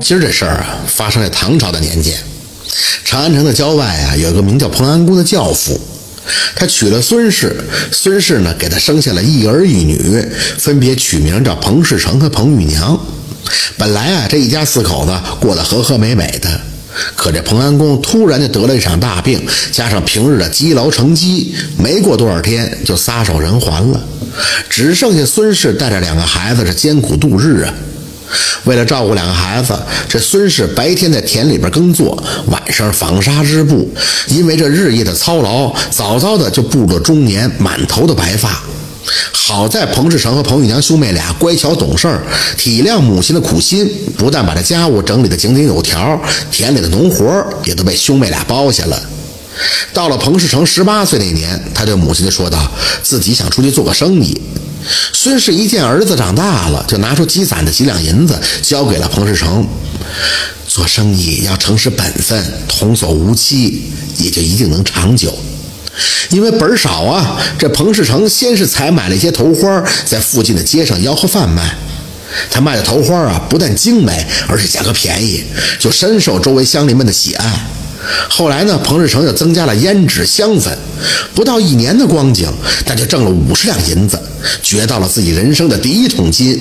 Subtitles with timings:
[0.00, 2.16] 今儿这事儿啊，发生在唐朝的年间，
[3.04, 5.78] 长安城的郊外啊，有个名叫彭安公的教父，
[6.54, 7.56] 他娶了孙氏，
[7.90, 10.24] 孙氏呢给他生下了一儿一女，
[10.58, 12.98] 分别取名叫彭世成和彭玉娘。
[13.76, 16.60] 本来啊，这一家四口子过得和和美美的，
[17.16, 24.00] 可这彭安公突然就得了一场大病，加上平日的积劳成疾，没过多少天就撒手人寰了，
[24.70, 27.74] 只剩下孙氏带着两个孩子是艰苦度日啊。
[28.68, 29.74] 为了照顾两个孩子，
[30.06, 33.90] 这孙氏白天在田里边耕作，晚上纺纱织布。
[34.26, 38.62] 因为这日夜的操劳，早早的就步入了中年，满头的白发。
[39.32, 42.20] 好在彭世成和彭玉娘兄妹俩乖巧懂事儿，
[42.58, 46.20] 体谅母亲的苦心，不但把这家务整理得井井有条，
[46.52, 49.02] 田里的农活也都被兄妹俩包下了。
[49.94, 52.70] 到了彭世成十八岁那年，他对母亲就说道
[53.02, 54.38] ：“自己想出去做个生意。”
[55.12, 59.66] 孙氏一见儿子长大了，就拿出积攒的几两银子交给了彭世成。
[60.66, 65.36] 做生意要诚实本分，童叟无欺，也就一定能长久。
[66.30, 71.74] 因为本少啊，这彭世成先是采买了一些头花，在附近的街上吆喝贩卖。
[72.50, 75.42] 他卖的头花啊，不但精美，而且价格便宜，
[75.78, 77.66] 就深受周围乡邻们的喜爱。
[78.28, 80.76] 后来呢，彭世成又增加了胭脂、香粉，
[81.34, 82.48] 不到一年的光景，
[82.86, 84.18] 他就挣了五十两银子，
[84.62, 86.58] 掘到了自己人生的第一桶金。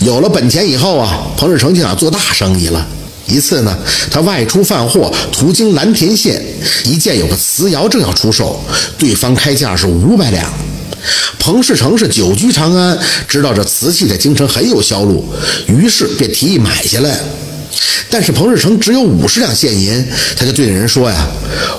[0.00, 2.86] 有了本钱以后啊，彭世成就想做大生意了。
[3.26, 3.78] 一次呢，
[4.10, 6.42] 他外出贩货，途经蓝田县，
[6.84, 8.60] 一见有个瓷窑正要出售，
[8.98, 10.52] 对方开价是五百两。
[11.38, 15.24] 彭世成是久居长安，知道这瓷器在京城很有销路，
[15.66, 17.20] 于是便提议买下来。
[18.08, 20.04] 但是彭日成只有五十两现银，
[20.36, 21.28] 他就对着人说呀：“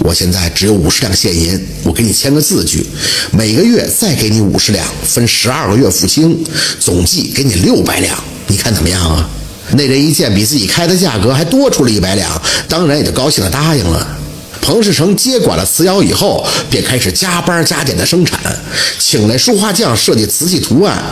[0.00, 2.86] 我现在只有五十两现银，我给你签个字据，
[3.30, 6.44] 每个月再给你五十两，分十二个月付清，
[6.80, 9.28] 总计给你六百两，你看怎么样啊？”
[9.72, 14.18] 那人一见比自己开的价格还多出了一百两，当然也就高兴的答应了。
[14.60, 18.40] 彭世成接管了瓷窑以后，便开始加班加点的生产，
[18.98, 21.02] 请来书画匠设计瓷器图案。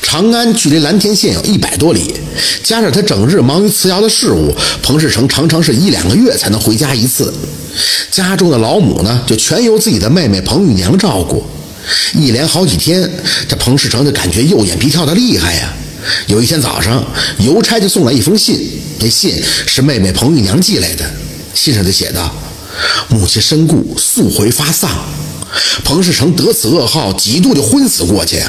[0.00, 2.14] 长安距离蓝田县有一百多里，
[2.62, 7.32] 加上他整日忙于瓷窑的事务，彭世成常常是一两个月才能回家一次。
[8.10, 11.44] 家中的老母呢，就全由自己的妹妹彭玉娘照顾。
[12.14, 13.10] 一连好几天，
[13.48, 15.72] 这彭世成就感觉右眼皮跳得厉害呀。
[16.28, 17.04] 有一天早上，
[17.40, 18.58] 邮差就送来一封信，
[18.98, 21.04] 这信是妹妹彭玉娘寄来的，
[21.52, 22.32] 信上就写道
[23.08, 24.90] ：“母亲身故，速回发丧。”
[25.84, 28.42] 彭世成得此噩耗，几度就昏死过去。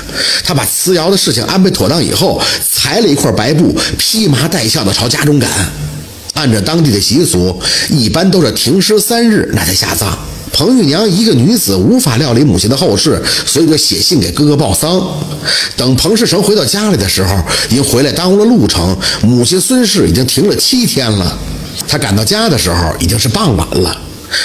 [0.44, 5.50] 他把瓷窑的事情安排妥当以后，裁了一块白布，披麻戴孝的朝家中赶。
[6.34, 7.58] 按照当地的习俗，
[7.90, 10.18] 一般都是停尸三日，那才下葬。
[10.52, 15.02] 彭玉娘一个女子无法料理母亲的后事，所以就写信给哥哥报丧。
[15.76, 21.38] 等彭世成回到家里的时候，因回来耽误了路程，母亲孙氏已经停了七天了。
[21.88, 23.98] 他赶到家的时候已经是傍晚了。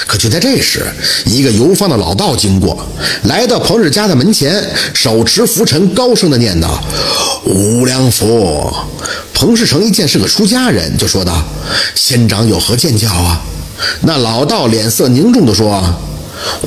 [0.06, 0.84] 可就在这时，
[1.24, 2.86] 一个游方的老道经过，
[3.24, 6.82] 来到彭氏家的门前，手持拂尘，高声的念道
[7.44, 8.72] ：“无量佛。”
[9.34, 11.42] 彭世成一见是个出家人，就说道
[11.96, 13.42] ：“仙长有何见教啊？”
[14.02, 15.82] 那老道脸色凝重地说：“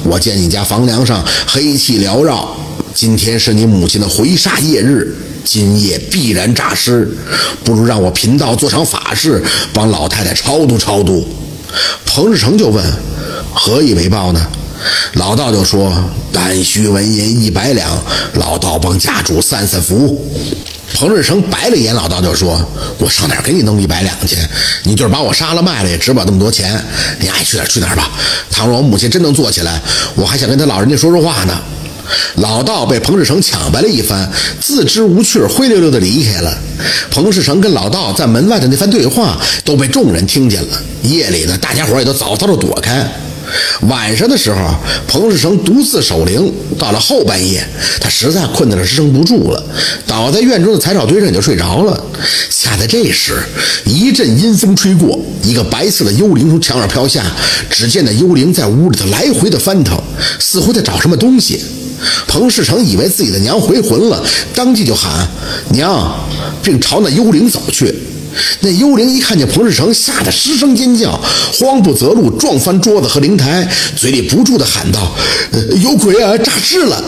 [0.04, 2.54] 我见你家房梁上黑气缭绕，
[2.94, 5.16] 今天是你母亲的回煞夜日，
[5.46, 7.10] 今夜必然诈尸，
[7.64, 9.42] 不如让我贫道做场法事，
[9.74, 11.26] 帮老太太超度超度。”
[12.06, 12.84] 彭世成就问
[13.54, 14.46] ：“何以为报呢？”
[15.14, 15.92] 老道就说
[16.32, 17.98] ：“但需纹银一百两，
[18.34, 20.22] 老道帮家主散散福。”
[20.94, 22.62] 彭世成白了眼老道，就说
[23.00, 24.38] ：“我上哪儿给你弄一百两去？
[24.84, 26.82] 你就是把我杀了卖了，也值不了那么多钱。
[27.20, 28.10] 你爱去哪儿去哪儿吧。
[28.50, 29.82] 倘若我母亲真能做起来，
[30.16, 31.60] 我还想跟他老人家说说话呢。”
[32.36, 34.30] 老道被彭世成抢白了一番，
[34.60, 36.58] 自知无趣，灰溜溜的离开了。
[37.10, 40.82] 彭世成跟老道在门外的那番对话都被众人听见了。
[41.04, 43.10] 夜里呢，大家伙也都早早的躲开。
[43.82, 44.76] 晚上的时候，
[45.08, 46.52] 彭世成独自守灵。
[46.80, 47.66] 到了后半夜，
[48.02, 49.64] 他实在困得支撑不住了，
[50.08, 52.04] 倒在院中的柴草堆上就睡着了。
[52.50, 53.38] 恰在这时，
[53.86, 57.24] 一阵阴风吹过，一个白色的幽灵从墙上飘下。
[57.70, 59.96] 只见那幽灵在屋里头来回的翻腾，
[60.40, 61.62] 似乎在找什么东西。
[62.28, 64.24] 彭世成以为自己的娘回魂了，
[64.54, 65.28] 当即就喊
[65.72, 66.14] “娘”，
[66.64, 67.94] 并朝那幽灵走去。
[68.60, 71.18] 那幽灵一看见彭世成，吓得失声尖叫，
[71.54, 73.66] 慌不择路，撞翻桌子和灵台，
[73.96, 75.16] 嘴里不住地喊道
[75.82, 76.38] ：“有鬼啊！
[76.38, 77.02] 诈尸了！”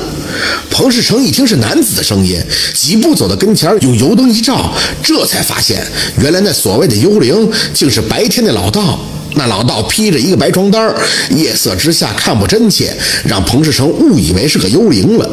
[0.71, 2.41] 彭世成一听是男子的声音，
[2.73, 4.73] 几步走到跟前，用油灯一照，
[5.03, 5.85] 这才发现，
[6.21, 8.97] 原来那所谓的幽灵，竟是白天的老道。
[9.35, 10.93] 那老道披着一个白床单，
[11.31, 12.95] 夜色之下看不真切，
[13.25, 15.29] 让彭世成误以为是个幽灵了。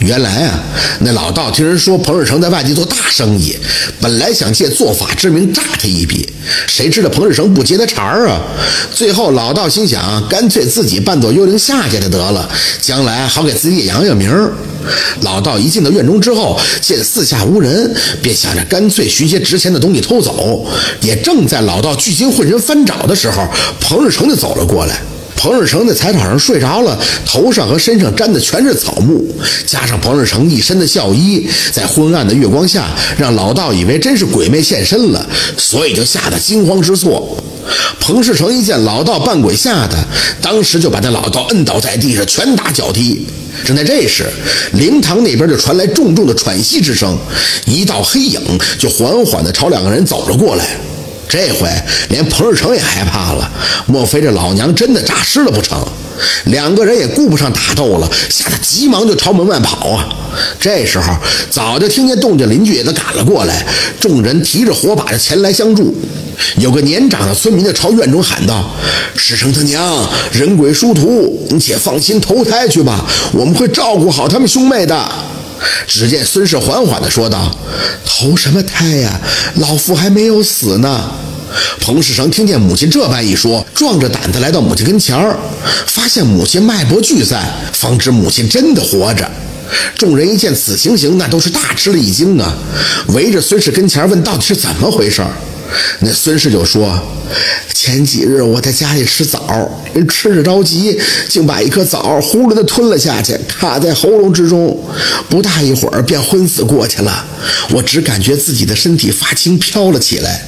[0.00, 0.62] 原来啊，
[1.00, 3.56] 那老道听人说彭世成在外地做大生意，
[4.00, 6.28] 本来想借做法之名诈他一笔，
[6.68, 8.40] 谁知道彭世成不接他茬儿啊？
[8.94, 12.48] 最后老道心想，干脆自己扮作幽灵下去得了，
[12.80, 14.52] 将来好给自己也扬扬名儿。
[15.22, 20.64] 老道一进到院中之后，见四下无人，便想着干脆寻些值钱的东西偷走。
[21.00, 23.48] 也正在老道聚精会神翻找的时候，
[23.80, 25.00] 彭世成就走了过来。
[25.36, 29.24] 彭世成在柴草上睡着了，头上和身上沾的全是草木，
[29.66, 35.24] 加上彭世成一身的孝衣，在昏暗的月光下，让老道以为真是鬼魅现身了，
[35.56, 37.36] 所以就吓得惊慌失措。
[38.00, 39.96] 彭世成一见老道扮鬼，吓的
[40.40, 43.26] 当时就把那老道摁倒在地上，拳打脚踢。
[43.64, 44.24] 正在这时，
[44.72, 47.16] 灵堂那边就传来重重的喘息之声，
[47.66, 48.40] 一道黑影
[48.78, 50.76] 就缓缓地朝两个人走了过来。
[51.28, 51.68] 这回
[52.08, 53.50] 连彭世成也害怕了，
[53.86, 55.78] 莫非这老娘真的诈尸了不成？
[56.46, 60.08] 两个人也顾不上打斗了，吓得急忙就朝门外跑啊！
[60.58, 61.12] 这时候
[61.50, 63.66] 早就听见动静，邻居也都赶了过来，
[64.00, 65.94] 众人提着火把就前来相助。
[66.58, 68.70] 有个年长的村民就朝院中喊道
[69.16, 75.10] ：“师成他娘，人鬼殊途，你且放心投胎去吧，我们会照顾好他们兄妹的。”
[75.86, 77.50] 只见孙氏缓缓地说道
[78.04, 79.20] ：“投什么胎呀？
[79.56, 81.10] 老夫还没有死呢。”
[81.80, 85.38] 彭世成听见母亲这般一说，壮着胆子来到母亲跟前儿，
[85.86, 87.42] 发现母亲脉搏俱在，
[87.72, 89.30] 方知母亲真的活着。
[89.96, 92.54] 众人一见此情形，那都是大吃了一惊啊，
[93.08, 95.22] 围着孙氏跟前问到底是怎么回事。
[95.98, 96.96] 那孙氏就说
[97.74, 99.68] ：“前几日我在家里吃枣，
[100.08, 100.96] 吃着着急，
[101.28, 104.80] 竟把一颗枣呼噜的吞了下去，卡在喉咙之中，
[105.28, 107.26] 不大一会儿便昏死过去了。
[107.70, 110.40] 我只感觉自己的身体发轻，飘了起来。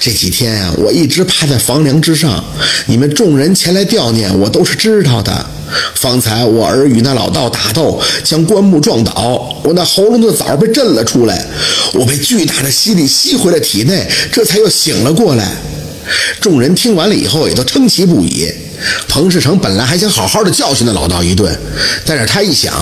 [0.00, 2.42] 这几天呀，我一直趴在房梁之上，
[2.86, 5.46] 你们众人前来吊念我，都是知道的。”
[5.94, 11.46] 方才我儿与那老道打斗，将棺木撞倒，我那喉咙的枣被震了出来，
[11.94, 15.56] 我被巨大的吸力吸回了体内，这才又醒了过来。
[16.40, 18.50] 众人听完了以后，也都称奇不已。
[19.08, 21.56] 彭世成本来还想好好的教训那老道一顿，
[22.04, 22.72] 但是他一想，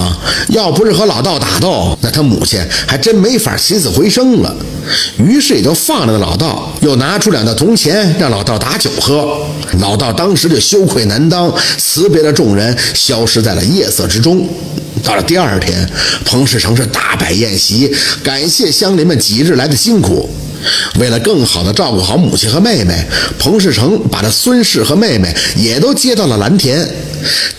[0.48, 4.54] 要不是和老道打斗，那他母亲还真没法起死回生了。
[5.18, 9.38] 于是也就放了那老道，又拿出两道铜钱让老道打酒喝。
[9.78, 14.48] 老道当时就羞愧难当，辞别了众人，消失在了夜色之中。
[15.04, 15.88] 到了第二天，
[16.24, 17.94] 彭世成是大摆宴席，
[18.24, 20.28] 感谢乡邻们几日来的辛苦。
[20.98, 23.04] 为了更好的照顾好母亲和妹妹，
[23.38, 26.88] 彭世成把这孙氏和妹妹也都接到了蓝田。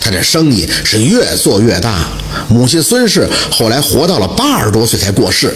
[0.00, 2.08] 他这生意是越做越大。
[2.48, 5.54] 母亲孙氏后来活到了八十多岁才过世。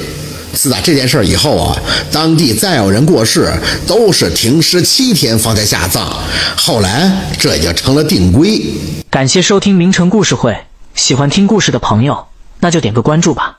[0.53, 1.77] 自打这件事以后啊，
[2.11, 3.53] 当地再有人过世，
[3.87, 6.17] 都是停尸七天方才下葬。
[6.57, 8.63] 后来这也就成了定规。
[9.11, 10.57] 感谢收听名城故事会，
[10.95, 12.27] 喜欢听故事的朋友，
[12.61, 13.59] 那就点个关注吧。